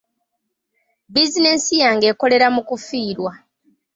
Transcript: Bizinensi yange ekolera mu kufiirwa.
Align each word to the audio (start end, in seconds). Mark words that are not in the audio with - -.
Bizinensi 1.13 1.73
yange 1.83 2.05
ekolera 2.13 2.47
mu 2.55 2.61
kufiirwa. 2.69 3.31